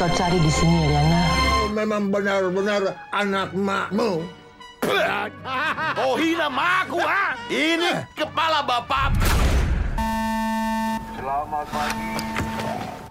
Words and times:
kau 0.00 0.08
cari 0.16 0.40
di 0.40 0.48
sini, 0.48 0.88
Eliana? 0.88 1.28
Memang 1.76 2.08
benar-benar 2.08 2.96
anak 3.12 3.52
makmu. 3.52 4.24
Oh 6.00 6.16
hina 6.16 6.48
maku 6.48 7.04
ha? 7.04 7.36
Ini 7.52 8.08
kepala 8.16 8.64
bapak. 8.64 9.12
Selamat 11.20 11.68
pagi. 11.68 12.16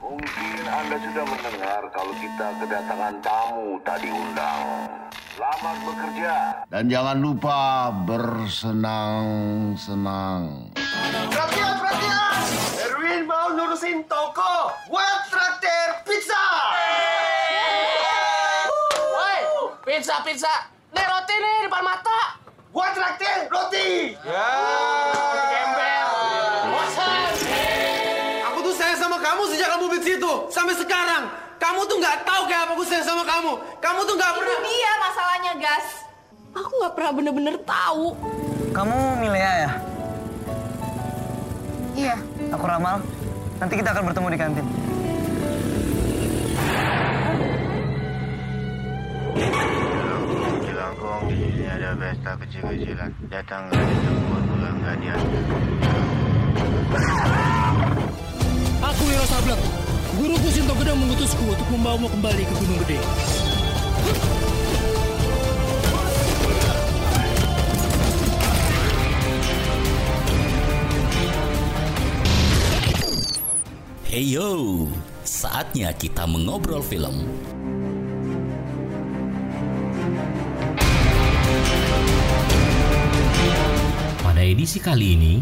Mungkin 0.02 0.66
Anda 0.66 0.98
sudah 0.98 1.30
mendengar 1.30 1.86
kalau 1.94 2.10
kita 2.18 2.58
kedatangan 2.58 3.22
tamu 3.22 3.78
tak 3.86 4.02
diundang. 4.02 4.90
Selamat 5.38 5.78
bekerja. 5.86 6.66
Dan 6.74 6.90
jangan 6.90 7.22
lupa 7.22 7.94
bersenang-senang. 8.10 10.74
Perhatian, 11.06 11.86
perhatian! 11.86 12.50
Erwin 12.82 13.30
mau 13.30 13.54
nurusin 13.54 14.02
toko. 14.10 14.74
Buat 14.90 15.30
traktir 15.30 16.02
pizza. 16.04 16.39
Pizza, 20.00 20.16
pizza. 20.24 20.54
Nih 20.96 21.04
roti 21.04 21.36
nih 21.36 21.68
depan 21.68 21.84
mata. 21.84 22.40
Buat 22.72 22.96
traktir 22.96 23.52
roti. 23.52 24.16
Ya. 24.24 24.48
Gembel. 25.52 26.12
Bosan. 26.72 27.32
Aku 28.48 28.58
tuh 28.64 28.74
sayang 28.80 28.96
sama 28.96 29.20
kamu 29.20 29.44
sejak 29.52 29.68
kamu 29.76 29.86
di 29.92 30.02
situ 30.08 30.32
sampai 30.48 30.72
sekarang. 30.80 31.28
Kamu 31.60 31.84
tuh 31.84 32.00
nggak 32.00 32.24
tahu 32.24 32.48
kayak 32.48 32.64
apa 32.64 32.72
aku 32.80 32.84
sayang 32.88 33.04
sama 33.04 33.28
kamu. 33.28 33.60
Kamu 33.84 34.00
tuh 34.08 34.16
nggak 34.16 34.32
Itu 34.32 34.40
pernah. 34.40 34.60
dia 34.64 34.92
masalahnya, 35.04 35.52
Gas. 35.60 35.88
Aku 36.56 36.72
nggak 36.80 36.94
pernah 36.96 37.12
bener-bener 37.12 37.56
tahu. 37.68 38.06
Kamu 38.72 38.96
Milea 39.20 39.54
ya? 39.68 39.72
Iya. 42.00 42.16
Aku 42.56 42.64
Ramal. 42.64 43.04
Nanti 43.60 43.74
kita 43.76 43.92
akan 43.92 44.04
bertemu 44.08 44.28
di 44.32 44.40
kantin. 44.40 44.66
Jelangkung 51.20 51.36
di 51.36 51.52
sini 51.52 51.68
ada 51.68 51.92
pesta 52.00 52.32
kecil-kecilan. 52.40 53.12
Datanglah 53.28 53.76
untuk 53.76 54.40
bulan 54.56 54.76
gadian. 54.80 55.20
Aku 58.80 59.02
Wiro 59.04 59.26
Sableng. 59.28 59.64
Guruku 60.16 60.48
Sinto 60.48 60.74
Gedang 60.80 60.96
mengutusku 60.96 61.44
untuk 61.44 61.68
membawamu 61.76 62.08
kembali 62.08 62.44
ke 62.48 62.54
Gunung 62.56 62.80
Gede. 62.88 63.00
Heyo, 74.08 74.88
saatnya 75.28 75.92
kita 75.94 76.24
mengobrol 76.26 76.82
film. 76.82 77.28
Edisi 84.60 84.84
kali 84.84 85.16
ini, 85.16 85.34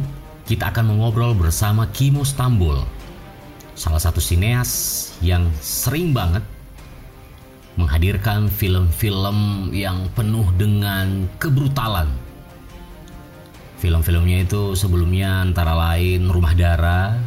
kita 0.46 0.70
akan 0.70 0.94
mengobrol 0.94 1.34
bersama 1.34 1.90
Kimo 1.90 2.22
Stambul, 2.22 2.86
salah 3.74 3.98
satu 3.98 4.22
sineas 4.22 5.09
yang 5.26 5.50
sering 5.58 6.14
banget 6.14 6.46
menghadirkan 7.82 8.46
film-film 8.46 9.74
yang 9.74 10.06
penuh 10.14 10.46
dengan 10.54 11.26
kebrutalan. 11.42 12.06
Film-filmnya 13.82 14.46
itu 14.46 14.78
sebelumnya 14.78 15.42
antara 15.42 15.74
lain 15.74 16.30
Rumah 16.30 16.53
Darah, 16.53 17.18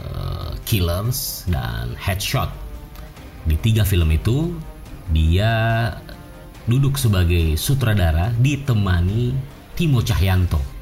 eh, 0.00 0.50
Killers, 0.64 1.44
dan 1.44 1.92
Headshot. 2.00 2.48
Di 3.44 3.60
tiga 3.60 3.84
film 3.84 4.08
itu, 4.16 4.48
dia 5.12 5.92
duduk 6.64 6.96
sebagai 6.96 7.60
sutradara 7.60 8.32
ditemani 8.40 9.36
Timo 9.76 10.00
Cahyanto. 10.00 10.73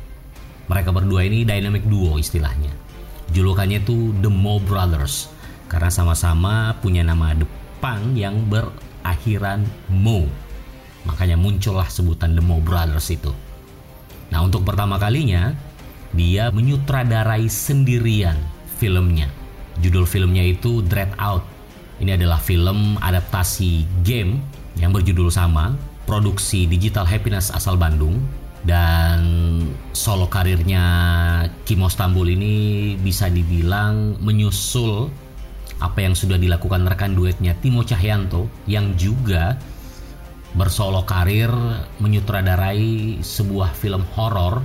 Mereka 0.71 0.95
berdua 0.95 1.27
ini 1.27 1.43
dynamic 1.43 1.83
duo 1.87 2.21
istilahnya. 2.21 2.71
Julukannya 3.33 3.83
itu 3.83 4.13
The 4.21 4.31
Mo 4.31 4.61
Brothers 4.61 5.33
karena 5.67 5.89
sama-sama 5.89 6.77
punya 6.85 7.01
nama 7.01 7.33
depan 7.33 8.13
yang 8.13 8.45
berakhiran 8.47 9.65
Mo. 9.89 10.29
Makanya 11.09 11.41
muncullah 11.41 11.89
sebutan 11.89 12.37
The 12.37 12.45
Mo 12.45 12.61
Brothers 12.61 13.09
itu. 13.11 13.33
Nah, 14.31 14.45
untuk 14.45 14.63
pertama 14.69 15.01
kalinya 15.01 15.53
dia 16.13 16.53
menyutradarai 16.53 17.49
sendirian 17.49 18.37
filmnya. 18.77 19.33
Judul 19.81 20.05
filmnya 20.05 20.45
itu 20.45 20.85
Dread 20.85 21.17
Out. 21.17 21.45
Ini 22.05 22.21
adalah 22.21 22.39
film 22.41 23.01
adaptasi 23.01 24.05
game 24.05 24.43
yang 24.77 24.93
berjudul 24.93 25.33
sama, 25.33 25.73
produksi 26.05 26.69
Digital 26.69 27.09
Happiness 27.09 27.49
asal 27.53 27.81
Bandung 27.81 28.21
dan 28.63 29.19
solo 29.91 30.31
karirnya 30.31 30.85
Kimo 31.67 31.91
Stambul 31.91 32.31
ini 32.31 32.95
bisa 32.99 33.27
dibilang 33.27 34.23
menyusul 34.23 35.11
apa 35.83 35.99
yang 35.99 36.15
sudah 36.15 36.39
dilakukan 36.39 36.87
rekan 36.87 37.19
duetnya 37.19 37.59
Timo 37.59 37.83
Cahyanto 37.83 38.47
yang 38.71 38.95
juga 38.95 39.59
bersolo 40.55 41.03
karir 41.03 41.51
menyutradarai 41.99 43.19
sebuah 43.25 43.75
film 43.75 44.07
horor 44.15 44.63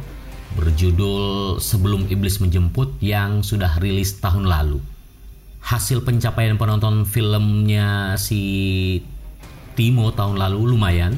berjudul 0.56 1.58
Sebelum 1.58 2.08
Iblis 2.08 2.40
Menjemput 2.40 3.02
yang 3.02 3.42
sudah 3.42 3.78
rilis 3.82 4.18
tahun 4.22 4.48
lalu. 4.48 4.80
Hasil 5.64 6.06
pencapaian 6.06 6.56
penonton 6.56 7.04
filmnya 7.04 8.16
si 8.16 9.02
Timo 9.76 10.10
tahun 10.16 10.40
lalu 10.40 10.74
lumayan 10.74 11.14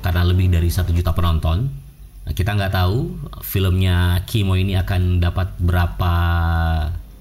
karena 0.00 0.22
lebih 0.24 0.50
dari 0.52 0.70
satu 0.70 0.94
juta 0.94 1.10
penonton. 1.14 1.81
Nah, 2.22 2.32
kita 2.32 2.54
nggak 2.54 2.74
tahu 2.74 2.98
filmnya 3.42 4.22
Kimo 4.24 4.54
ini 4.54 4.78
akan 4.78 5.18
dapat 5.18 5.58
berapa 5.58 6.14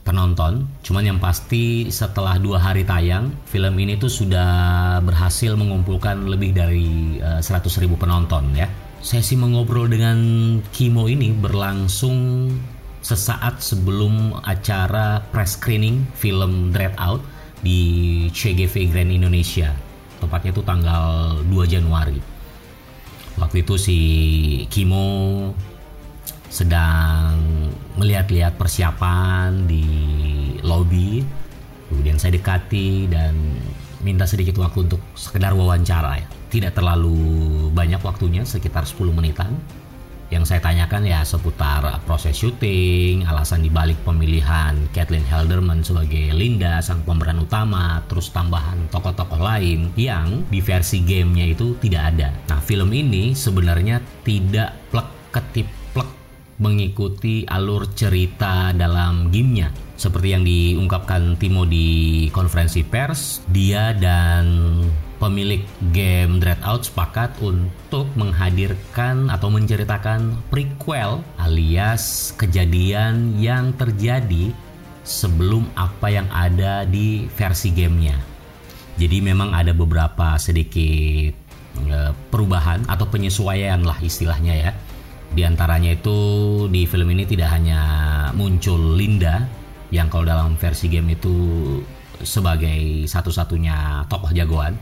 penonton. 0.02 0.68
Cuman 0.82 1.04
yang 1.06 1.20
pasti 1.22 1.90
setelah 1.90 2.38
dua 2.38 2.62
hari 2.62 2.86
tayang, 2.86 3.34
film 3.50 3.74
ini 3.78 3.98
tuh 3.98 4.10
sudah 4.10 4.52
berhasil 5.02 5.54
mengumpulkan 5.58 6.30
lebih 6.30 6.54
dari 6.54 7.18
eh, 7.18 7.42
100.000 7.42 7.90
penonton 7.98 8.54
ya. 8.54 8.70
Sesi 9.02 9.34
mengobrol 9.34 9.90
dengan 9.90 10.18
Kimo 10.70 11.10
ini 11.10 11.34
berlangsung 11.34 12.50
sesaat 13.02 13.58
sebelum 13.58 14.38
acara 14.46 15.26
press 15.34 15.58
screening 15.58 16.06
film 16.14 16.70
Dread 16.70 16.94
Out 17.02 17.26
di 17.66 18.30
CGV 18.30 18.94
Grand 18.94 19.10
Indonesia. 19.10 19.74
Tepatnya 20.22 20.54
itu 20.54 20.62
tanggal 20.62 21.42
2 21.50 21.66
Januari. 21.66 22.22
Waktu 23.42 23.66
itu 23.66 23.74
si 23.82 23.98
Kimo 24.70 25.50
sedang 26.46 27.34
melihat-lihat 27.98 28.56
persiapan 28.56 29.66
di 29.66 29.86
lobby. 30.62 31.26
Kemudian 31.90 32.22
saya 32.22 32.38
dekati 32.38 33.10
dan 33.10 33.34
minta 34.06 34.30
sedikit 34.30 34.62
waktu 34.62 34.86
untuk 34.86 35.02
sekedar 35.18 35.58
wawancara 35.58 36.22
ya. 36.22 36.28
Tidak 36.52 36.72
terlalu 36.76 37.18
banyak 37.74 38.00
waktunya, 38.06 38.46
sekitar 38.46 38.86
10 38.86 39.10
menitan. 39.10 39.58
Yang 40.32 40.48
saya 40.48 40.64
tanyakan 40.64 41.04
ya 41.04 41.28
seputar 41.28 41.84
proses 42.08 42.40
syuting, 42.40 43.28
alasan 43.28 43.68
dibalik 43.68 44.00
pemilihan 44.08 44.80
Kathleen 44.96 45.28
Helderman 45.28 45.84
sebagai 45.84 46.32
Linda, 46.32 46.80
sang 46.80 47.04
pemeran 47.04 47.44
utama, 47.44 48.00
terus 48.08 48.32
tambahan 48.32 48.88
tokoh-tokoh 48.88 49.44
lain 49.44 49.92
yang 50.00 50.48
di 50.48 50.64
versi 50.64 51.04
gamenya 51.04 51.52
itu 51.52 51.76
tidak 51.84 52.16
ada. 52.16 52.32
Nah 52.48 52.64
film 52.64 52.96
ini 52.96 53.36
sebenarnya 53.36 54.00
tidak 54.24 54.72
plek 54.88 55.36
ketip 55.36 55.81
mengikuti 56.62 57.44
alur 57.50 57.90
cerita 57.98 58.70
dalam 58.72 59.34
gamenya. 59.34 59.74
Seperti 59.98 60.28
yang 60.34 60.46
diungkapkan 60.46 61.38
Timo 61.42 61.66
di 61.66 62.30
konferensi 62.30 62.86
pers, 62.86 63.42
dia 63.50 63.94
dan 63.98 64.78
pemilik 65.22 65.62
game 65.94 66.42
Dreadout 66.42 66.90
sepakat 66.90 67.38
untuk 67.42 68.10
menghadirkan 68.18 69.30
atau 69.30 69.54
menceritakan 69.54 70.50
prequel 70.50 71.22
alias 71.38 72.34
kejadian 72.38 73.38
yang 73.38 73.74
terjadi 73.78 74.50
sebelum 75.06 75.70
apa 75.78 76.10
yang 76.10 76.26
ada 76.34 76.86
di 76.86 77.30
versi 77.38 77.70
gamenya. 77.70 78.18
Jadi 78.98 79.18
memang 79.22 79.54
ada 79.54 79.74
beberapa 79.74 80.38
sedikit 80.42 81.34
eh, 81.90 82.12
perubahan 82.34 82.86
atau 82.90 83.06
penyesuaian 83.06 83.82
lah 83.86 83.98
istilahnya 84.02 84.54
ya. 84.58 84.74
Di 85.32 85.48
antaranya 85.48 85.96
itu 85.96 86.18
di 86.68 86.84
film 86.84 87.08
ini 87.08 87.24
tidak 87.24 87.56
hanya 87.56 87.82
muncul 88.36 89.00
Linda 89.00 89.48
yang 89.92 90.12
kalau 90.12 90.28
dalam 90.28 90.60
versi 90.60 90.92
game 90.92 91.16
itu 91.16 91.36
sebagai 92.20 93.08
satu-satunya 93.08 94.08
tokoh 94.12 94.32
jagoan. 94.36 94.76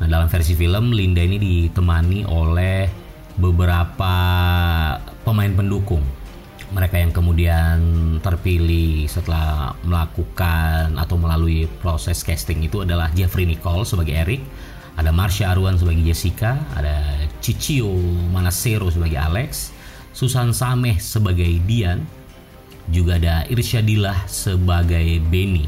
Nah, 0.00 0.08
dalam 0.10 0.26
versi 0.26 0.56
film 0.58 0.90
Linda 0.90 1.22
ini 1.22 1.36
ditemani 1.38 2.26
oleh 2.26 2.88
beberapa 3.38 4.14
pemain 5.22 5.52
pendukung. 5.54 6.02
mereka 6.74 6.98
yang 6.98 7.14
kemudian 7.14 7.78
terpilih 8.18 9.06
setelah 9.06 9.78
melakukan 9.86 10.98
atau 10.98 11.14
melalui 11.14 11.70
proses 11.78 12.26
casting 12.26 12.66
itu 12.66 12.82
adalah 12.82 13.14
Jeffrey 13.14 13.46
Nicole 13.46 13.86
sebagai 13.86 14.10
Eric, 14.10 14.42
ada 14.94 15.10
Marsha 15.10 15.50
Arwan 15.50 15.74
sebagai 15.74 16.06
Jessica, 16.06 16.58
ada 16.78 17.18
Cicio 17.42 17.90
Manasero 18.30 18.88
sebagai 18.88 19.18
Alex, 19.18 19.74
Susan 20.14 20.54
Sameh 20.54 21.02
sebagai 21.02 21.50
Dian, 21.66 22.06
juga 22.88 23.18
ada 23.18 23.42
Irsyadillah 23.50 24.28
sebagai 24.30 25.18
Benny. 25.26 25.66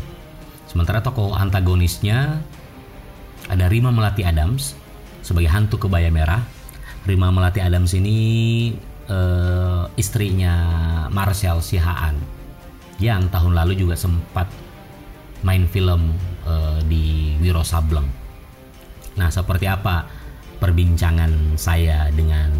Sementara 0.70 1.00
tokoh 1.02 1.34
antagonisnya 1.34 2.38
ada 3.48 3.66
Rima 3.66 3.90
Melati 3.90 4.22
Adams 4.22 4.76
sebagai 5.24 5.50
hantu 5.50 5.88
kebaya 5.88 6.12
merah. 6.12 6.42
Rima 7.06 7.30
Melati 7.30 7.62
Adams 7.62 7.94
ini 7.94 8.18
eh, 9.06 9.84
istrinya 9.98 10.54
Marcel 11.10 11.62
Sihaan 11.62 12.18
yang 12.98 13.30
tahun 13.30 13.54
lalu 13.54 13.78
juga 13.78 13.94
sempat 13.94 14.50
main 15.46 15.66
film 15.70 16.14
eh, 16.46 16.78
di 16.86 17.34
Wiro 17.42 17.62
Sableng. 17.62 18.25
Nah, 19.16 19.32
seperti 19.32 19.64
apa 19.64 20.04
perbincangan 20.60 21.56
saya 21.56 22.12
dengan 22.12 22.52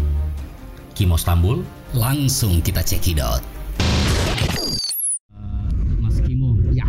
Kimo 0.97 1.13
Stambul? 1.13 1.61
Langsung 1.93 2.65
kita 2.65 2.81
cekidot. 2.81 3.45
Mas 6.01 6.17
Kimo, 6.25 6.57
ya. 6.73 6.85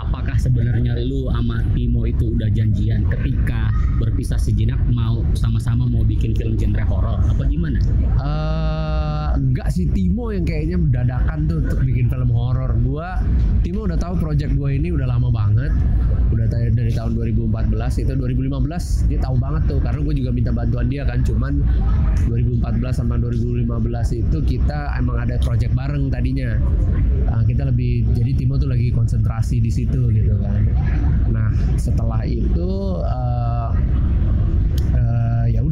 apakah 0.00 0.40
sebenarnya 0.40 0.96
lu 1.04 1.28
sama 1.28 1.60
Timo 1.76 2.08
itu 2.08 2.32
udah 2.32 2.48
janjian 2.56 3.04
ketika 3.12 3.68
berpisah 4.00 4.40
sejenak 4.40 4.80
mau 4.88 5.20
sama-sama 5.36 5.84
mau 5.84 6.00
bikin 6.00 6.32
film 6.32 6.56
genre 6.56 6.84
horor 6.88 7.20
apa 7.20 7.42
gimana? 7.52 7.76
Eh, 8.24 9.28
enggak 9.36 9.68
sih 9.68 9.84
Timo 9.92 10.32
yang 10.32 10.48
kayaknya 10.48 10.80
dadakan 11.04 11.44
tuh 11.44 11.60
untuk 11.60 11.78
bikin 11.84 12.08
film 12.08 12.32
horor. 12.32 12.65
Udah 13.86 13.98
tahu 14.02 14.18
project 14.18 14.58
gua 14.58 14.74
ini 14.74 14.90
udah 14.90 15.06
lama 15.06 15.30
banget. 15.30 15.70
Udah 16.34 16.46
dari 16.50 16.90
tahun 16.90 17.14
2014 17.14 18.02
itu 18.02 18.12
2015 18.18 19.06
dia 19.06 19.18
tahu 19.22 19.38
banget 19.38 19.62
tuh 19.70 19.78
karena 19.78 20.02
gue 20.02 20.14
juga 20.18 20.30
minta 20.34 20.50
bantuan 20.50 20.90
dia 20.90 21.06
kan. 21.06 21.22
Cuman 21.22 21.62
2014 22.26 22.98
sama 22.98 23.14
2015 23.22 23.62
itu 24.26 24.38
kita 24.42 24.90
emang 24.98 25.22
ada 25.22 25.38
project 25.38 25.70
bareng 25.78 26.10
tadinya. 26.10 26.58
Ah, 27.30 27.46
kita 27.46 27.70
lebih 27.70 28.10
jadi 28.10 28.34
Timo 28.34 28.58
tuh 28.58 28.68
lagi 28.74 28.90
konsentrasi 28.90 29.62
di 29.62 29.70
situ 29.70 30.10
gitu 30.10 30.34
kan. 30.42 30.66
Nah, 31.30 31.54
setelah 31.78 32.26
itu 32.26 32.70
ya 33.06 33.95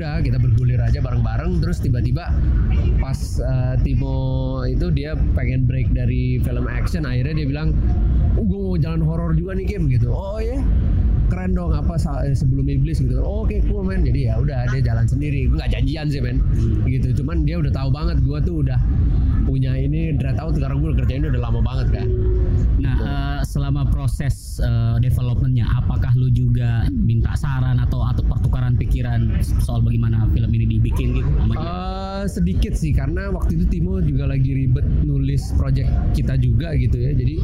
udah 0.05 0.21
kita 0.21 0.37
bergulir 0.37 0.77
aja 0.85 1.01
bareng-bareng. 1.01 1.65
Terus 1.65 1.81
tiba-tiba 1.81 2.29
pas 3.01 3.17
eh, 3.41 3.75
Timo 3.81 4.61
itu 4.69 4.93
dia 4.93 5.17
pengen 5.33 5.65
break 5.65 5.97
dari 5.97 6.37
film 6.45 6.69
action 6.69 7.09
akhirnya 7.09 7.41
dia 7.41 7.47
bilang 7.49 7.73
oh, 8.37 8.45
gue 8.45 8.61
mau 8.61 8.77
jalan 8.77 9.01
horor 9.01 9.33
juga 9.33 9.57
nih 9.57 9.65
Kim 9.65 9.89
gitu. 9.89 10.13
Oh 10.13 10.37
ya 10.37 10.61
keren 11.33 11.57
dong 11.57 11.73
apa 11.73 11.97
eh, 12.29 12.37
sebelum 12.37 12.69
iblis 12.69 13.01
gitu. 13.01 13.17
Oh, 13.25 13.49
oke 13.49 13.57
cool 13.65 13.81
men 13.81 14.05
jadi 14.05 14.29
ya 14.29 14.35
udah 14.45 14.69
dia 14.77 14.85
jalan 14.85 15.09
sendiri. 15.09 15.49
Gue 15.49 15.57
nggak 15.57 15.73
janjian 15.73 16.07
sih 16.13 16.21
men. 16.21 16.45
Gitu. 16.85 17.17
Cuman 17.25 17.49
dia 17.49 17.57
udah 17.57 17.73
tahu 17.73 17.89
banget 17.89 18.21
gue 18.21 18.39
tuh 18.45 18.61
udah 18.61 18.77
punya 19.55 19.79
ini 19.79 20.19
dread 20.19 20.43
out 20.43 20.59
sekarang 20.59 20.83
gue 20.83 20.99
kerjain 20.99 21.23
udah 21.23 21.43
lama 21.47 21.63
banget 21.63 22.03
kan 22.03 22.09
Nah, 22.85 22.97
eh, 23.01 23.41
selama 23.47 23.87
proses 23.89 24.59
eh, 24.59 24.97
developmentnya, 25.01 25.65
apakah 25.67 26.13
lu 26.19 26.29
juga 26.29 26.85
minta 26.91 27.33
saran 27.39 27.79
atau 27.79 28.03
atau 28.03 28.23
pertukaran 28.27 28.75
pikiran 28.75 29.31
soal 29.63 29.81
bagaimana 29.81 30.27
film 30.35 30.51
ini 30.53 30.67
dibikin 30.69 31.17
gitu? 31.17 31.31
sama 31.39 31.55
dia? 31.55 31.65
Eh, 31.65 32.25
sedikit 32.27 32.73
sih 32.75 32.93
karena 32.93 33.31
waktu 33.31 33.61
itu 33.61 33.65
Timo 33.69 34.01
juga 34.01 34.29
lagi 34.29 34.53
ribet 34.53 34.87
nulis 35.05 35.53
project 35.61 35.91
kita 36.17 36.41
juga 36.41 36.73
gitu 36.73 36.97
ya 36.97 37.13
jadi 37.13 37.37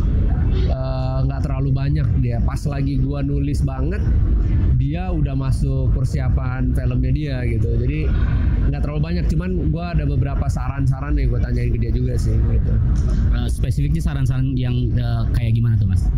nggak 1.20 1.40
terlalu 1.44 1.70
banyak 1.70 2.08
dia 2.24 2.40
pas 2.40 2.58
lagi 2.64 2.96
gua 2.96 3.20
nulis 3.20 3.60
banget 3.60 4.00
dia 4.80 5.12
udah 5.12 5.36
masuk 5.36 5.92
persiapan 5.92 6.72
filmnya 6.72 7.12
dia 7.12 7.36
gitu. 7.44 7.76
Jadi 7.76 8.08
nggak 8.72 8.80
terlalu 8.80 9.00
banyak. 9.04 9.24
Cuman 9.28 9.68
gua 9.68 9.92
ada 9.92 10.08
beberapa 10.08 10.48
saran-saran 10.48 11.20
yang 11.20 11.28
gue 11.28 11.40
tanyain 11.44 11.70
ke 11.70 11.78
dia 11.78 11.92
juga 11.92 12.16
sih 12.16 12.32
gitu. 12.32 12.72
Eh, 13.36 13.48
spesifiknya 13.52 14.00
saran-saran 14.00 14.56
yang 14.56 14.88
eh, 14.96 15.22
kayak 15.36 15.52
gimana 15.52 15.76
tuh 15.76 15.86
mas? 15.86 16.08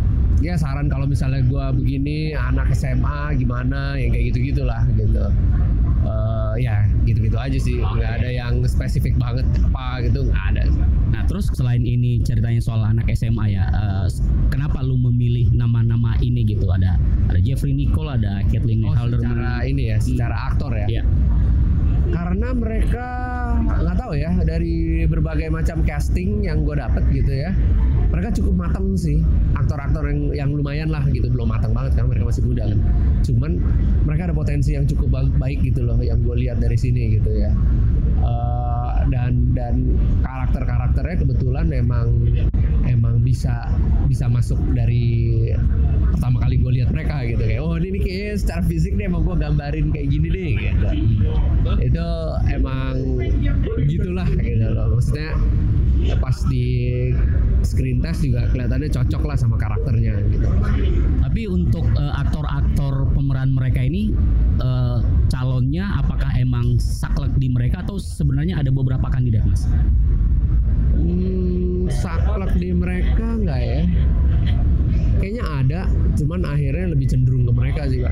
ya 0.43 0.59
saran 0.59 0.91
kalau 0.91 1.07
misalnya 1.07 1.39
gua 1.47 1.71
begini 1.71 2.35
anak 2.35 2.75
SMA 2.75 3.39
gimana 3.39 3.95
yang 3.95 4.11
kayak 4.11 4.35
gitu 4.35 4.51
gitulah 4.51 4.83
gitu. 4.95 5.31
Eh, 6.03 6.53
ya 6.63 6.83
gitu-gitu 7.03 7.35
aja 7.35 7.55
sih 7.55 7.79
nggak 7.79 8.11
ada 8.19 8.29
yang 8.29 8.63
spesifik 8.63 9.15
banget 9.15 9.43
apa 9.61 10.03
gitu 10.03 10.27
nggak 10.27 10.45
ada 10.55 10.63
Nah 11.13 11.21
terus 11.29 11.45
selain 11.53 11.85
ini 11.85 12.25
ceritanya 12.25 12.57
soal 12.57 12.81
anak 12.81 13.05
SMA 13.13 13.53
ya, 13.53 13.69
eh, 13.69 14.09
kenapa 14.49 14.81
lu 14.81 14.97
memilih 14.97 15.45
nama-nama 15.53 16.17
ini 16.17 16.41
gitu? 16.41 16.65
Ada 16.65 16.97
ada 17.29 17.37
Jeffrey 17.37 17.69
Nicole, 17.69 18.17
ada 18.17 18.41
Kathleen 18.49 18.81
Oh, 18.81 18.97
Halderman. 18.97 19.29
secara 19.29 19.61
ini 19.61 19.93
ya, 19.93 19.97
secara 20.01 20.35
aktor 20.49 20.73
ya. 20.73 20.87
Iya. 20.89 21.03
Karena 22.09 22.49
mereka 22.57 23.07
nggak 23.63 23.97
tahu 23.97 24.13
ya 24.19 24.31
dari 24.43 25.03
berbagai 25.07 25.47
macam 25.49 25.81
casting 25.87 26.43
yang 26.43 26.67
gue 26.67 26.75
dapet 26.75 27.03
gitu 27.11 27.31
ya, 27.31 27.51
mereka 28.11 28.29
cukup 28.35 28.67
matang 28.67 28.93
sih. 28.99 29.23
Aktor-aktor 29.53 30.09
yang 30.09 30.21
yang 30.33 30.49
lumayan 30.51 30.89
lah 30.91 31.03
gitu, 31.09 31.29
belum 31.31 31.49
matang 31.49 31.71
banget 31.71 31.95
karena 31.95 32.09
mereka 32.13 32.25
masih 32.29 32.43
muda 32.43 32.63
kan. 32.67 32.79
Cuman 33.23 33.51
mereka 34.03 34.21
ada 34.31 34.35
potensi 34.35 34.75
yang 34.75 34.85
cukup 34.85 35.07
ba- 35.13 35.35
baik 35.39 35.63
gitu 35.63 35.85
loh, 35.85 35.97
yang 36.03 36.19
gue 36.21 36.35
lihat 36.43 36.59
dari 36.59 36.75
sini 36.75 37.17
gitu 37.17 37.31
ya. 37.31 37.51
Eh, 38.23 38.93
dan 39.11 39.51
dan 39.51 39.75
karakter-karakternya 40.23 41.15
kebetulan 41.27 41.67
emang 41.75 42.07
emang 42.87 43.23
bisa 43.23 43.71
bisa 44.07 44.27
masuk 44.27 44.59
dari 44.75 45.49
pertama 46.13 46.43
kali 46.43 46.59
gue 46.59 46.71
lihat 46.81 46.89
mereka 46.91 47.23
gitu. 47.27 47.43
Kayak 47.43 47.61
oh 47.63 47.75
ini 47.79 47.99
kayaknya 47.99 48.33
secara 48.39 48.61
fisik 48.65 48.93
nih 48.95 49.05
emang 49.09 49.23
gue 49.25 49.35
gambarin 49.35 49.87
kayak 49.91 50.07
gini 50.11 50.27
deh 50.29 50.51
gitu. 50.59 50.87
Itu 51.79 52.07
emang 52.51 52.95
gitulah 53.87 54.29
gitu 54.29 54.67
loh. 54.71 54.97
Maksudnya 54.97 55.29
ya 56.03 56.15
pas 56.19 56.35
di 56.51 56.67
screen 57.63 58.03
test 58.03 58.27
juga 58.27 58.51
kelihatannya 58.51 58.91
cocok 58.91 59.23
lah 59.23 59.37
sama 59.39 59.55
karakternya 59.55 60.19
gitu. 60.29 60.47
Tapi 61.23 61.41
untuk 61.47 61.87
eh, 61.95 62.13
aktor-aktor 62.19 63.07
pemeran 63.15 63.55
mereka 63.55 63.79
ini 63.81 64.11
eh, 64.59 64.99
calonnya 65.31 65.97
apakah 66.03 66.29
emang 66.35 66.77
saklek 66.77 67.33
di 67.39 67.47
mereka 67.49 67.81
atau 67.81 67.97
sebenarnya 67.97 68.59
ada 68.59 68.69
beberapa 68.69 69.07
kandidat 69.09 69.47
mas? 69.47 69.65
Hmm, 70.93 71.32
saklek 72.01 72.53
di 72.57 72.69
mereka 72.73 73.37
nggak 73.37 73.61
ya? 73.61 73.81
Kayaknya 75.23 75.43
ada, 75.45 75.81
cuman 76.19 76.43
akhirnya 76.43 76.91
lebih 76.91 77.07
cenderung 77.07 77.47
ke 77.47 77.53
mereka 77.55 77.87
sih, 77.87 78.03
Pak. 78.03 78.11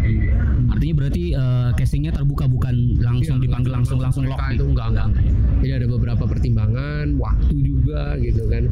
Artinya 0.71 0.95
berarti 0.95 1.23
eh, 1.35 1.69
castingnya 1.75 2.15
terbuka 2.15 2.47
bukan 2.47 2.95
langsung 3.03 3.43
Iya, 3.43 3.51
dipanggil 3.51 3.71
langsung 3.75 3.99
langsung 3.99 4.23
lock 4.31 4.39
mereka 4.39 4.55
gitu? 4.55 4.63
itu 4.63 4.65
enggak, 4.71 4.87
enggak. 4.95 5.07
Jadi 5.59 5.71
ada 5.75 5.87
beberapa 5.91 6.23
pertimbangan, 6.23 7.05
waktu 7.19 7.55
juga 7.59 8.15
gitu 8.23 8.47
kan. 8.47 8.63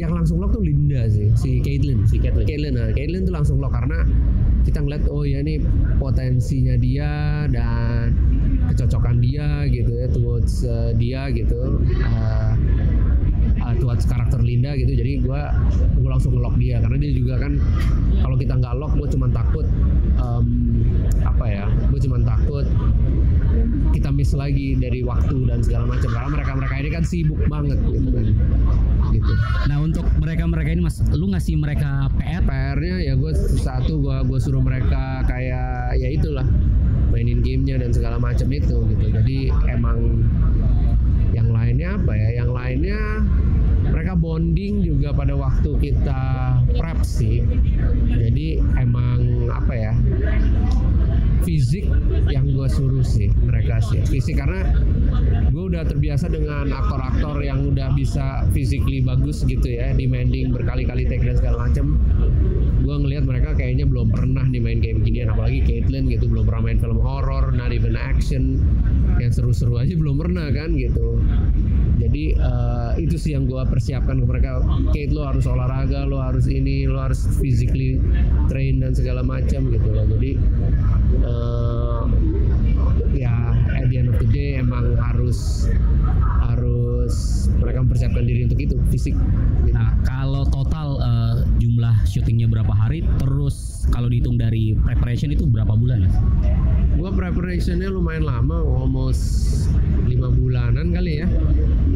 Yang 0.00 0.12
langsung 0.16 0.36
lock 0.40 0.56
tuh 0.56 0.64
Linda 0.64 1.04
sih, 1.12 1.28
si 1.36 1.60
Caitlyn. 1.60 2.00
Si 2.08 2.16
Caitlyn. 2.16 2.48
Caitlyn, 2.48 2.72
nah, 2.80 2.88
Caitlyn 2.96 3.28
tuh 3.28 3.34
langsung 3.36 3.60
lock 3.60 3.76
karena 3.76 4.08
kita 4.62 4.78
ngeliat 4.78 5.04
oh 5.10 5.26
ya 5.26 5.42
ini 5.42 5.58
potensinya 5.98 6.78
dia 6.78 7.44
dan 7.50 8.14
kecocokan 8.72 9.18
dia 9.18 9.66
gitu 9.68 9.90
ya 9.90 10.06
towards 10.08 10.64
eh, 10.64 10.96
dia 10.96 11.28
gitu. 11.34 11.82
Uh, 12.08 12.54
towards 13.78 14.04
karakter 14.04 14.40
Linda 14.42 14.74
gitu 14.76 14.92
jadi 14.92 15.22
gue 15.22 15.40
gue 15.98 16.10
langsung 16.10 16.34
ngelock 16.36 16.56
dia. 16.58 16.82
Karena 16.82 16.96
dia 16.98 17.12
juga 17.14 17.34
kan 17.40 17.52
kalau 18.20 18.36
kita 18.36 18.54
nggak 18.58 18.74
lock 18.76 18.92
gue 18.98 19.08
cuma 19.14 19.26
takut 19.30 19.66
em, 20.18 20.46
apa 21.22 21.44
ya 21.46 21.64
gue 21.70 22.00
cuma 22.02 22.18
takut 22.22 22.66
kita 23.92 24.08
miss 24.08 24.32
lagi 24.32 24.74
dari 24.76 25.04
waktu 25.04 25.46
dan 25.46 25.60
segala 25.62 25.88
macam. 25.88 26.08
Karena 26.10 26.28
mereka 26.32 26.50
mereka 26.56 26.74
ini 26.80 26.90
kan 26.90 27.04
sibuk 27.04 27.40
banget 27.46 27.78
gitu 27.88 28.08
kan. 28.10 28.26
Gitu. 29.12 29.32
Nah 29.68 29.76
untuk 29.82 30.06
mereka-mereka 30.18 30.72
ini 30.72 30.82
mas, 30.82 31.04
lu 31.12 31.28
ngasih 31.30 31.60
mereka 31.60 32.08
PR? 32.16 32.42
PR-nya 32.42 32.96
ya 33.12 33.14
gue 33.14 33.32
satu 33.36 34.00
gue 34.00 34.16
gue 34.24 34.38
suruh 34.40 34.64
mereka 34.64 35.20
kayak 35.28 36.00
ya 36.00 36.08
itulah 36.08 36.46
mainin 37.12 37.44
gamenya 37.44 37.76
dan 37.76 37.92
segala 37.92 38.16
macam 38.16 38.48
itu 38.48 38.88
gitu. 38.96 39.04
Jadi 39.12 39.52
emang 39.68 40.24
yang 41.36 41.52
lainnya 41.52 42.00
apa 42.00 42.12
ya? 42.16 42.28
Yang 42.40 42.50
lainnya 42.56 43.00
mereka 43.82 44.14
bonding 44.14 44.86
juga 44.86 45.10
pada 45.10 45.34
waktu 45.34 45.70
kita 45.82 46.22
prep 46.78 47.00
sih. 47.02 47.42
Jadi 48.06 48.62
emang 48.78 49.50
apa 49.50 49.72
ya 49.74 49.92
fisik 51.42 51.90
yang 52.30 52.54
gue 52.54 52.68
suruh 52.70 53.02
sih 53.02 53.28
mereka 53.42 53.82
sih. 53.82 53.98
Fisik 54.06 54.38
karena 54.38 54.62
gue 55.50 55.62
udah 55.74 55.82
terbiasa 55.82 56.30
dengan 56.30 56.70
aktor-aktor 56.70 57.42
yang 57.42 57.66
udah 57.74 57.90
bisa 57.98 58.46
physically 58.54 59.02
bagus 59.02 59.42
gitu 59.42 59.66
ya 59.66 59.90
demanding 59.92 60.54
berkali-kali 60.54 61.04
take 61.10 61.26
dan 61.26 61.36
segala 61.36 61.66
macem. 61.68 61.98
Gue 62.82 62.96
ngelihat 62.98 63.26
mereka 63.26 63.54
kayaknya 63.58 63.86
belum 63.86 64.10
pernah 64.14 64.46
nih 64.46 64.62
main 64.62 64.78
kayak 64.78 65.02
beginian 65.02 65.30
apalagi 65.34 65.62
Caitlyn 65.66 66.10
gitu 66.10 66.30
belum 66.30 66.46
pernah 66.46 66.62
main 66.70 66.78
film 66.78 66.98
horor 67.02 67.50
not 67.54 67.74
even 67.74 67.98
action. 67.98 68.62
Yang 69.18 69.42
seru-seru 69.42 69.78
aja 69.82 69.94
belum 69.98 70.18
pernah 70.18 70.50
kan 70.54 70.74
gitu 70.78 71.22
jadi 72.02 72.24
eh, 72.34 72.90
itu 73.06 73.14
sih 73.14 73.38
yang 73.38 73.46
gue 73.46 73.62
persiapkan 73.70 74.18
ke 74.18 74.26
mereka 74.26 74.58
Kate 74.90 75.14
lo 75.14 75.22
harus 75.22 75.46
olahraga 75.46 76.02
lo 76.02 76.18
harus 76.18 76.50
ini 76.50 76.90
lo 76.90 76.98
harus 76.98 77.30
physically 77.38 78.02
train 78.50 78.82
dan 78.82 78.92
segala 78.92 79.22
macam 79.22 79.70
gitu 79.70 79.88
loh 79.88 80.04
jadi 80.18 80.30
eh, 81.22 82.02
ya 83.14 83.34
at 83.78 83.86
the 83.86 83.96
end 84.02 84.10
of 84.10 84.18
the 84.18 84.28
day 84.34 84.58
emang 84.58 84.98
harus 84.98 85.70
harus 86.42 87.46
mereka 87.62 87.78
mempersiapkan 87.86 88.24
diri 88.26 88.46
untuk 88.46 88.58
itu 88.58 88.76
fisik 88.90 89.14
gitu. 89.66 89.74
Nah, 89.76 89.94
kalau 90.02 90.42
total 90.50 90.98
eh, 90.98 91.21
jumlah 91.92 92.08
syutingnya 92.08 92.48
berapa 92.48 92.72
hari, 92.72 93.04
terus 93.20 93.84
kalau 93.92 94.08
dihitung 94.08 94.40
dari 94.40 94.72
preparation 94.80 95.28
itu 95.28 95.44
berapa 95.44 95.76
bulan 95.76 96.08
ya? 96.08 96.10
Gua 96.96 97.12
preparationnya 97.12 97.92
lumayan 97.92 98.24
lama, 98.24 98.64
almost 98.64 99.68
lima 100.08 100.32
bulanan 100.32 100.96
kali 100.96 101.20
ya. 101.20 101.28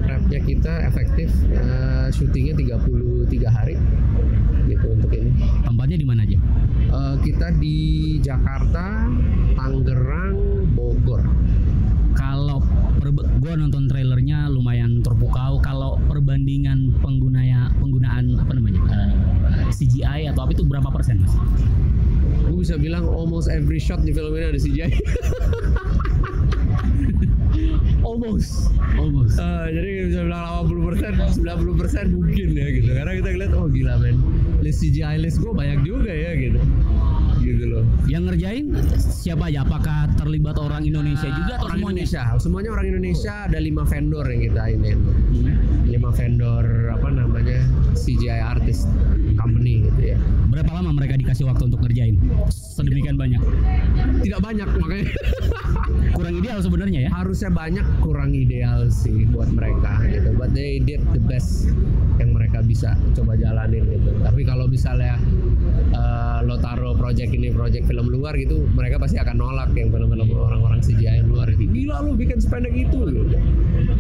Prepnya 0.05 0.41
kita 0.45 0.73
efektif, 0.85 1.33
eh, 1.49 2.13
syutingnya 2.13 2.53
33 2.61 3.49
hari 3.49 3.81
gitu 4.69 4.85
untuk 4.93 5.09
ini. 5.17 5.33
Tempatnya 5.65 5.97
di 5.97 6.07
mana 6.07 6.21
aja? 6.29 6.37
Eh, 6.93 7.17
kita 7.25 7.57
di 7.57 7.77
Jakarta, 8.21 9.09
Tangerang, 9.57 10.37
Bogor. 10.77 11.25
Kalau 12.17 12.61
gue 13.17 13.53
nonton 13.55 13.87
trailernya 13.87 14.49
lumayan 14.51 15.01
terpukau. 15.05 15.61
Kalau 15.63 16.01
perbandingan 16.09 16.97
penggunanya 16.99 17.71
penggunaan 17.79 18.35
apa 18.41 18.53
namanya 18.57 18.81
eh, 18.89 19.13
CGI 19.77 20.33
atau 20.33 20.49
apa 20.49 20.57
itu 20.57 20.65
berapa 20.65 20.89
persen 20.89 21.21
mas? 21.21 21.37
Gue 22.49 22.65
bisa 22.65 22.81
bilang 22.81 23.05
almost 23.05 23.53
every 23.53 23.77
shot 23.77 24.01
di 24.01 24.17
film 24.17 24.33
ini 24.33 24.49
ada 24.49 24.61
CGI. 24.61 24.91
almost. 28.07 28.73
Almost. 28.97 29.37
Eh, 29.37 29.67
jadi 29.77 29.89
bisa 30.09 30.21
bilang 30.25 30.45
80 30.65 31.45
90 31.45 32.17
mungkin 32.17 32.49
ya 32.57 32.69
gitu. 32.73 32.91
Karena 32.97 33.13
kita 33.13 33.29
ngeliat 33.37 33.53
oh 33.53 33.69
gila 33.69 33.95
men, 34.01 34.17
list 34.65 34.81
CGI 34.81 35.21
list 35.21 35.45
gue 35.45 35.53
banyak 35.53 35.85
juga 35.85 36.09
ya 36.09 36.33
gitu. 36.41 36.61
Gitu 37.47 37.65
loh. 37.71 37.85
Yang 38.11 38.23
ngerjain 38.27 38.65
siapa 38.99 39.47
aja? 39.47 39.63
Apakah 39.63 40.11
terlibat 40.19 40.59
orang 40.59 40.83
Indonesia 40.83 41.31
juga 41.31 41.55
atau 41.57 41.71
orang 41.71 41.79
semuanya? 41.79 42.03
Indonesia. 42.03 42.23
Semuanya 42.43 42.71
orang 42.75 42.87
Indonesia. 42.91 43.35
Ada 43.47 43.59
lima 43.63 43.83
vendor 43.87 44.25
yang 44.27 44.41
kita 44.51 44.63
ini. 44.67 44.91
Lima 45.87 46.11
vendor 46.11 46.65
apa 46.91 47.09
namanya 47.09 47.63
CGI 47.95 48.43
artist 48.43 48.91
company 49.39 49.87
gitu 49.87 50.13
ya. 50.13 50.19
Berapa 50.51 50.71
lama 50.75 50.91
mereka 50.91 51.15
dikasih 51.15 51.47
waktu 51.47 51.71
untuk 51.71 51.79
ngerjain? 51.87 52.19
Sedemikian 52.51 53.15
banyak. 53.15 53.39
Tidak 54.27 54.41
banyak 54.43 54.67
makanya 54.67 55.07
Kurang 56.17 56.35
ideal 56.35 56.59
sebenarnya 56.65 57.01
ya. 57.07 57.11
harusnya 57.13 57.53
banyak 57.53 57.85
kurang 58.01 58.33
ideal 58.33 58.89
sih 58.89 59.29
buat 59.29 59.53
mereka 59.53 60.01
gitu. 60.09 60.33
But 60.35 60.57
they 60.57 60.81
did 60.81 61.05
the 61.13 61.21
best 61.21 61.69
yang 62.17 62.33
mereka 62.33 62.65
bisa 62.65 62.97
coba 63.13 63.37
jalanin 63.37 63.85
gitu. 63.85 64.11
Tapi 64.25 64.43
kalau 64.43 64.65
misalnya 64.65 65.21
eh, 65.93 66.39
lo 66.41 66.57
taruh 66.57 66.97
project 66.97 67.36
ini 67.37 67.53
project 67.53 67.85
film 67.87 68.09
luar 68.09 68.33
gitu, 68.41 68.65
mereka 68.73 68.97
pasti 68.97 69.21
akan 69.21 69.37
nolak 69.37 69.71
yang 69.77 69.93
film-film 69.93 70.29
orang-orang 70.33 70.81
CGI 70.81 71.23
yang 71.23 71.29
luar 71.29 71.47
itu. 71.53 71.69
Gila 71.69 71.97
lu 72.03 72.17
bikin 72.17 72.39
sependek 72.41 72.75
itu 72.75 72.99
gitu. 73.13 73.37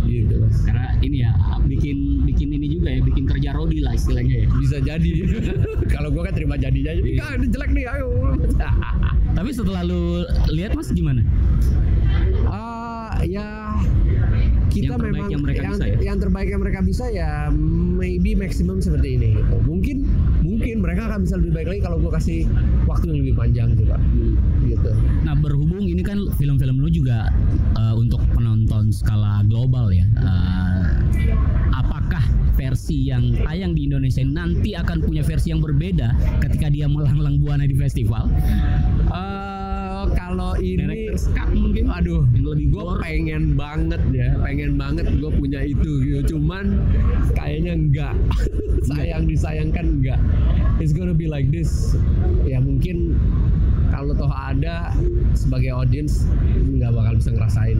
Gitu 0.08 0.34
Mas. 0.40 0.56
Karena 0.64 0.96
ini 1.04 1.22
ya 1.22 1.32
bikin 1.68 2.24
bikin 2.24 2.48
ini 2.56 2.66
juga 2.72 2.88
ya, 2.96 3.00
bikin 3.04 3.24
kerja 3.28 3.50
Rodi 3.52 3.84
lah 3.84 3.92
istilahnya 3.92 4.44
ya. 4.44 4.46
Bisa 4.56 4.76
jadi. 4.80 5.10
kalau 5.94 6.08
gua 6.10 6.32
kan 6.32 6.34
terima 6.34 6.56
jadinya 6.56 6.90
aja. 6.96 7.02
"Kak, 7.04 7.30
ini 7.38 7.46
jelek 7.52 7.70
nih, 7.76 7.84
ayo. 7.92 8.08
Tapi 9.36 9.50
setelah 9.52 9.84
lu 9.84 10.24
lihat 10.48 10.72
mas 10.72 10.88
gimana? 10.88 11.20
Ah, 12.48 13.20
ya 13.20 13.76
kita 14.72 14.96
Yang 14.96 15.02
memang 15.08 15.28
yang 15.32 15.42
mereka 15.44 15.62
bisa 15.72 15.84
ya? 15.88 15.96
yang 16.04 16.16
terbaik 16.20 16.48
yang 16.52 16.60
mereka 16.60 16.80
bisa 16.84 17.04
ya 17.08 17.30
maybe 17.96 18.36
maximum 18.36 18.80
seperti 18.80 19.16
ini 19.16 19.28
gitu. 19.40 19.56
Mungkin 19.64 19.96
mungkin 20.66 20.82
mereka 20.82 21.06
akan 21.06 21.22
bisa 21.22 21.34
lebih 21.38 21.52
baik 21.54 21.68
lagi 21.70 21.80
kalau 21.86 21.96
gua 22.02 22.12
kasih 22.18 22.42
waktu 22.90 23.04
yang 23.06 23.18
lebih 23.22 23.34
panjang 23.38 23.68
sih. 23.78 23.86
Gitu. 24.66 24.90
Nah 25.22 25.34
berhubung 25.38 25.86
ini 25.86 26.02
kan 26.02 26.18
film-film 26.34 26.82
lu 26.82 26.90
juga 26.90 27.30
eh, 27.78 27.94
untuk 27.94 28.18
penonton 28.34 28.90
skala 28.90 29.46
global 29.46 29.94
ya. 29.94 30.02
Eh, 30.18 30.86
apakah 31.70 32.26
versi 32.58 33.06
yang 33.06 33.30
tayang 33.46 33.78
di 33.78 33.86
Indonesia 33.86 34.26
nanti 34.26 34.74
akan 34.74 35.06
punya 35.06 35.22
versi 35.22 35.54
yang 35.54 35.62
berbeda 35.62 36.10
ketika 36.42 36.66
dia 36.66 36.90
melanglang 36.90 37.38
buana 37.38 37.62
di 37.62 37.78
festival? 37.78 38.26
Eh, 39.06 39.55
kalau 40.14 40.52
ini 40.60 40.84
Director's 40.84 41.26
cut 41.32 41.48
mungkin? 41.54 41.84
aduh 41.90 42.22
Yang 42.34 42.46
lebih 42.52 42.66
gue 42.70 42.84
pengen 43.02 43.44
banget 43.56 44.02
ya 44.12 44.28
pengen 44.42 44.70
banget 44.76 45.06
gue 45.16 45.30
punya 45.32 45.60
itu 45.64 45.90
gitu 46.04 46.36
cuman 46.36 46.82
kayaknya 47.34 47.72
enggak 47.74 48.14
sayang 48.88 49.26
disayangkan 49.26 50.00
enggak 50.00 50.20
it's 50.78 50.92
gonna 50.92 51.16
be 51.16 51.26
like 51.26 51.48
this 51.50 51.96
ya 52.44 52.60
mungkin 52.60 53.16
kalau 53.96 54.12
toh 54.12 54.28
ada 54.28 54.92
sebagai 55.32 55.72
audience 55.72 56.28
nggak 56.52 56.92
bakal 56.92 57.12
bisa 57.16 57.30
ngerasain. 57.32 57.78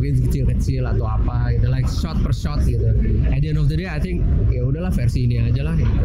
Mungkin 0.00 0.16
kecil-kecil 0.24 0.88
atau 0.88 1.04
apa 1.04 1.52
gitu 1.52 1.68
like 1.68 1.84
shot 1.84 2.16
per 2.24 2.32
shot 2.32 2.64
gitu 2.64 2.88
at 3.28 3.44
the 3.44 3.52
end 3.52 3.60
of 3.60 3.68
the 3.68 3.76
day 3.76 3.84
I 3.84 4.00
think 4.00 4.24
ya 4.48 4.64
udahlah 4.64 4.88
versi 4.88 5.28
ini 5.28 5.44
aja 5.44 5.60
lah 5.60 5.76
gitu 5.76 6.00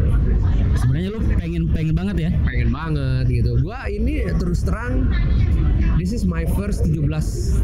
Sebenarnya 0.76 1.08
lu 1.08 1.20
pengen 1.40 1.72
pengen 1.72 1.96
banget 1.96 2.16
ya? 2.28 2.30
pengen 2.44 2.68
banget 2.68 3.24
gitu. 3.32 3.56
Gua 3.64 3.88
ini 3.88 4.28
terus 4.36 4.60
terang 4.60 5.08
this 5.96 6.12
is 6.12 6.28
my 6.28 6.44
first 6.52 6.84
17 6.84 7.00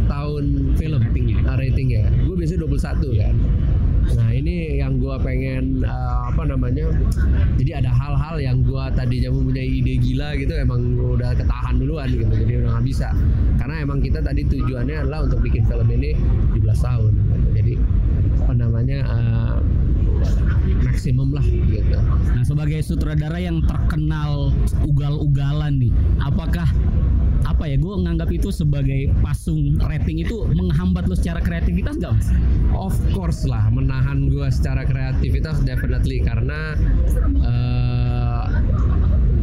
tahun 0.09 0.75
film 0.81 1.01
Ratingnya. 1.05 1.39
Nah, 1.45 1.57
ratingnya. 1.61 2.09
Gue 2.25 2.37
biasanya 2.41 2.65
21 2.65 3.21
kan. 3.21 3.35
Nah, 4.03 4.31
ini 4.35 4.83
yang 4.83 4.99
gua 4.99 5.17
pengen 5.23 5.87
eh, 5.87 6.19
apa 6.29 6.43
namanya? 6.43 6.91
Jadi 7.57 7.71
ada 7.73 7.91
hal-hal 7.91 8.37
yang 8.43 8.67
gua 8.67 8.91
tadinya 8.91 9.31
mempunyai 9.31 9.69
ide 9.69 9.99
gila 10.03 10.35
gitu 10.37 10.53
emang 10.59 10.99
udah 10.99 11.33
ketahan 11.39 11.79
duluan 11.79 12.09
gitu. 12.11 12.33
Jadi 12.33 12.53
udah 12.63 12.71
nggak 12.79 12.87
bisa. 12.87 13.09
Karena 13.57 13.75
emang 13.83 14.03
kita 14.03 14.19
tadi 14.19 14.43
tujuannya 14.47 15.07
adalah 15.07 15.27
untuk 15.27 15.41
bikin 15.45 15.63
film 15.69 15.87
ini 15.93 16.19
17 16.59 16.67
tahun. 16.83 17.13
gitu. 17.15 17.49
Jadi 17.55 17.73
apa 18.43 18.53
namanya? 18.59 18.99
eh, 19.07 19.57
maksimum 20.83 21.35
lah 21.35 21.45
gitu. 21.47 21.99
Nah 22.33 22.45
sebagai 22.47 22.81
sutradara 22.85 23.39
yang 23.43 23.63
terkenal 23.67 24.55
ugal-ugalan 24.87 25.79
nih, 25.83 25.93
apakah 26.23 26.69
apa 27.43 27.67
ya 27.69 27.77
gue 27.79 27.95
nganggap 28.07 28.31
itu 28.31 28.49
sebagai 28.55 29.11
pasung 29.21 29.79
rating 29.83 30.23
itu 30.23 30.47
menghambat 30.55 31.07
lo 31.11 31.15
secara 31.19 31.43
kreativitas 31.43 31.99
gak 31.99 32.15
mas? 32.15 32.29
Of 32.73 32.95
course 33.13 33.45
lah, 33.45 33.69
menahan 33.69 34.33
gua 34.33 34.49
secara 34.49 34.87
kreativitas 34.89 35.61
definitely 35.63 36.23
karena 36.25 36.75
eh, 37.39 38.45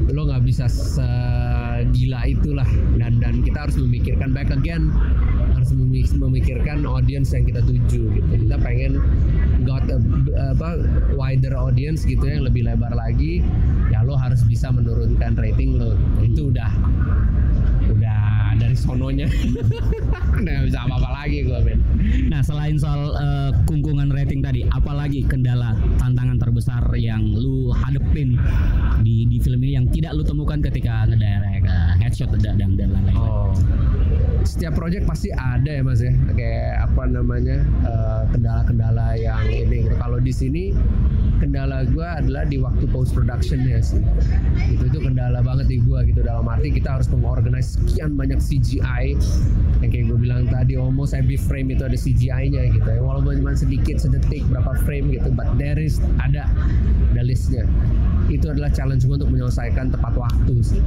lo 0.09 0.25
nggak 0.25 0.43
bisa 0.43 0.65
segila 0.65 2.25
itulah. 2.25 2.67
Dan 2.97 3.21
dan 3.21 3.45
kita 3.45 3.69
harus 3.69 3.77
memikirkan 3.77 4.33
back 4.33 4.49
again 4.49 4.89
harus 5.53 5.75
memi- 5.75 6.07
memikirkan 6.07 6.87
audience 6.87 7.35
yang 7.35 7.45
kita 7.45 7.61
tuju 7.63 8.01
gitu. 8.17 8.27
Kita 8.47 8.57
pengen 8.59 8.97
got 9.67 9.85
a, 9.91 9.99
apa 10.55 10.87
wider 11.13 11.53
audience 11.53 12.07
gitu 12.07 12.23
yang 12.25 12.47
lebih 12.47 12.65
lebar 12.65 12.95
lagi 12.95 13.43
ya 13.93 14.01
lo 14.01 14.15
harus 14.17 14.41
bisa 14.47 14.71
menurunkan 14.73 15.37
rating 15.37 15.77
lo. 15.77 15.93
Itu 16.23 16.49
udah 16.49 16.71
dari 18.59 18.75
sononya 18.75 19.27
nggak 20.43 20.67
bisa 20.67 20.79
apa-apa 20.83 21.09
lagi 21.23 21.47
gua 21.47 21.63
men 21.63 21.79
Nah 22.29 22.41
selain 22.45 22.79
soal 22.79 23.11
eh, 23.17 23.51
kungkungan 23.67 24.09
rating 24.13 24.39
tadi, 24.39 24.63
apalagi 24.71 25.25
kendala 25.27 25.75
tantangan 25.99 26.39
terbesar 26.39 26.83
yang 26.95 27.21
lu 27.35 27.75
hadepin 27.75 28.39
di 29.03 29.27
di 29.27 29.37
film 29.41 29.59
ini 29.63 29.75
yang 29.75 29.85
tidak 29.91 30.15
lu 30.15 30.23
temukan 30.23 30.59
ketika 30.63 31.03
ngedirect 31.09 31.65
eh, 31.67 31.91
headshot 31.99 32.31
dan 32.39 32.55
dan 32.57 32.89
lain-lain? 32.91 33.17
Oh. 33.19 33.51
Setiap 34.49 34.73
project 34.81 35.05
pasti 35.05 35.29
ada 35.29 35.69
ya 35.69 35.85
Mas 35.85 36.01
ya. 36.01 36.09
Kayak 36.33 36.89
apa 36.89 37.05
namanya? 37.05 37.61
eh, 37.85 38.21
kendala-kendala 38.33 39.13
yang 39.13 39.45
ini 39.45 39.85
gitu. 39.85 39.95
Kalau 40.01 40.17
di 40.17 40.33
sini 40.33 40.63
kendala 41.37 41.85
gua 41.93 42.17
adalah 42.17 42.49
di 42.49 42.57
waktu 42.57 42.89
post 42.89 43.13
production 43.13 43.61
ya 43.61 43.77
sih. 43.77 44.01
Itu 44.73 44.89
itu 44.89 44.99
kendala 45.05 45.45
banget 45.45 45.69
di 45.69 45.77
gua 45.85 46.01
gitu 46.01 46.25
dalam 46.25 46.49
arti 46.49 46.73
kita 46.73 46.97
harus 46.97 47.05
mengorganize 47.13 47.77
sekian 47.77 48.17
banyak 48.17 48.41
CGI 48.41 49.13
yang 49.79 49.91
kayak 49.95 50.05
gue 50.11 50.19
bilang 50.19 50.43
tadi 50.51 50.75
almost 50.75 51.15
every 51.15 51.39
frame 51.39 51.71
itu 51.71 51.87
ada 51.87 51.95
CGI-nya 51.95 52.75
gitu 52.75 52.89
ya. 52.89 52.99
Walaupun 52.99 53.39
cuma 53.39 53.55
sedikit 53.55 53.95
sedetik 54.01 54.43
berapa 54.51 54.75
frame 54.83 55.15
gitu, 55.15 55.31
but 55.31 55.47
there 55.55 55.79
is 55.79 56.03
ada 56.19 56.49
ada 57.15 57.21
listnya. 57.23 57.63
Itu 58.27 58.51
adalah 58.51 58.69
challenge 58.75 59.07
gue 59.07 59.15
untuk 59.15 59.31
menyelesaikan 59.31 59.95
tepat 59.95 60.13
waktu 60.19 60.55
sih 60.59 60.83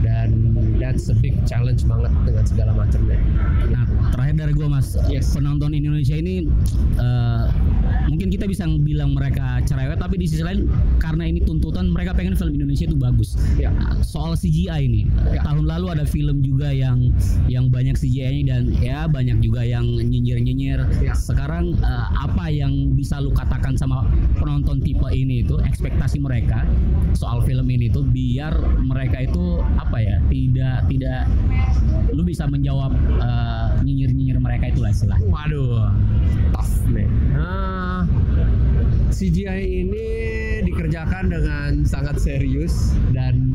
dan 0.00 0.54
that's 0.88 1.12
a 1.12 1.16
big 1.20 1.36
challenge 1.44 1.84
banget 1.84 2.08
dengan 2.24 2.44
segala 2.48 2.72
macamnya. 2.72 3.20
Nah 3.68 3.84
terakhir 4.16 4.34
dari 4.40 4.52
gua 4.56 4.80
mas, 4.80 4.96
Yes. 5.12 5.36
penonton 5.36 5.76
Indonesia 5.76 6.16
ini 6.16 6.48
eh, 6.96 7.27
mungkin 8.08 8.32
kita 8.32 8.48
bisa 8.48 8.64
bilang 8.80 9.12
mereka 9.12 9.60
cerewet 9.68 10.00
tapi 10.00 10.16
di 10.16 10.26
sisi 10.26 10.40
lain 10.40 10.66
karena 10.98 11.28
ini 11.28 11.44
tuntutan 11.44 11.92
mereka 11.92 12.16
pengen 12.16 12.34
film 12.34 12.56
Indonesia 12.56 12.88
itu 12.88 12.96
bagus. 12.96 13.36
Ya. 13.60 13.70
Soal 14.02 14.34
CGI 14.34 14.88
ini 14.88 15.02
Ya. 15.28 15.44
tahun 15.44 15.68
lalu 15.68 15.86
ada 15.92 16.04
film 16.08 16.40
juga 16.40 16.72
yang 16.72 17.12
yang 17.46 17.68
banyak 17.68 17.94
CGI-nya 17.94 18.58
dan 18.58 18.64
ya 18.80 19.04
banyak 19.06 19.44
juga 19.44 19.62
yang 19.62 19.84
nyinyir-nyinyir. 19.84 20.88
Ya. 21.04 21.12
Sekarang 21.12 21.76
eh, 21.78 22.06
apa 22.16 22.48
yang 22.48 22.96
bisa 22.96 23.20
lu 23.20 23.30
katakan 23.30 23.76
sama 23.76 24.08
penonton 24.40 24.80
tipe 24.80 25.04
ini 25.12 25.44
itu 25.44 25.60
ekspektasi 25.60 26.18
mereka 26.18 26.64
soal 27.12 27.44
film 27.44 27.68
ini 27.68 27.92
tuh 27.92 28.02
biar 28.08 28.56
mereka 28.80 29.22
itu 29.28 29.60
apa 29.76 30.00
ya 30.00 30.16
tidak 30.32 30.76
tidak 30.88 31.20
lu 32.16 32.24
bisa 32.24 32.48
menjawab 32.48 32.96
eh, 33.20 33.68
nyinyir-nyinyir 33.84 34.40
mereka 34.40 34.72
itulah 34.72 34.90
istilah. 34.90 35.18
Waduh, 35.28 35.92
tough 36.56 36.72
CGI 39.18 39.82
ini 39.82 40.08
dikerjakan 40.62 41.26
dengan 41.26 41.82
sangat 41.82 42.22
serius 42.22 42.94
dan 43.10 43.50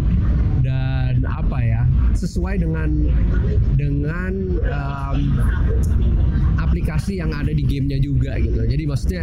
dan 0.60 1.24
apa 1.24 1.56
ya 1.64 1.88
sesuai 2.12 2.60
dengan 2.60 3.08
dengan 3.80 4.60
um, 4.60 5.20
aplikasi 6.74 7.22
yang 7.22 7.30
ada 7.30 7.54
di 7.54 7.62
gamenya 7.62 8.02
juga 8.02 8.34
gitu. 8.42 8.66
Jadi 8.66 8.90
maksudnya 8.90 9.22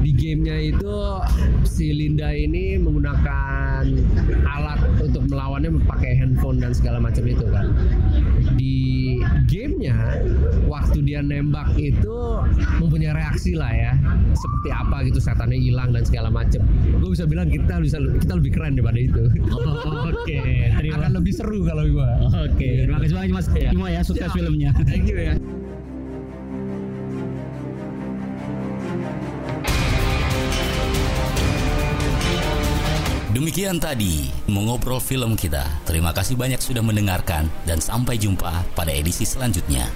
di 0.00 0.16
gamenya 0.16 0.72
itu 0.72 0.96
si 1.68 1.92
Linda 1.92 2.32
ini 2.32 2.80
menggunakan 2.80 3.84
alat 4.48 4.80
untuk 5.04 5.28
melawannya 5.28 5.76
pakai 5.84 6.16
handphone 6.16 6.56
dan 6.56 6.72
segala 6.72 6.96
macam 6.96 7.28
itu 7.28 7.44
kan. 7.52 7.68
Di 8.56 9.20
gamenya 9.44 10.24
waktu 10.72 11.04
dia 11.04 11.20
nembak 11.20 11.76
itu 11.76 12.40
mempunyai 12.80 13.12
reaksi 13.12 13.52
lah 13.52 13.68
ya 13.76 13.92
seperti 14.32 14.72
apa 14.72 15.04
gitu 15.04 15.20
setannya 15.20 15.60
hilang 15.60 15.92
dan 15.92 16.00
segala 16.08 16.32
macam. 16.32 16.64
Gue 16.96 17.12
bisa 17.12 17.28
bilang 17.28 17.52
kita 17.52 17.76
bisa 17.84 18.00
kita 18.00 18.40
lebih 18.40 18.56
keren 18.56 18.72
daripada 18.72 18.96
itu. 18.96 19.28
Oke, 20.16 20.40
terima 20.80 20.96
Akan 21.04 21.12
lebih 21.12 21.36
seru 21.36 21.60
kalau 21.60 21.84
gua. 21.92 22.24
Oke, 22.48 22.88
terima 22.88 23.04
kasih 23.04 23.20
banyak 23.20 23.36
Mas 23.36 23.52
Imo 23.52 23.84
ya 23.84 24.00
sukses 24.00 24.32
Siap. 24.32 24.32
filmnya. 24.32 24.72
Thank 24.88 25.12
you 25.12 25.20
ya. 25.20 25.36
Demikian 33.46 33.78
tadi 33.78 34.26
mengobrol 34.50 34.98
film 34.98 35.38
kita. 35.38 35.62
Terima 35.86 36.10
kasih 36.10 36.34
banyak 36.34 36.58
sudah 36.58 36.82
mendengarkan 36.82 37.46
dan 37.62 37.78
sampai 37.78 38.18
jumpa 38.18 38.66
pada 38.74 38.90
edisi 38.90 39.22
selanjutnya. 39.22 39.86